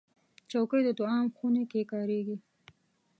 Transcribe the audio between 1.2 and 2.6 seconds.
خونو کې کارېږي.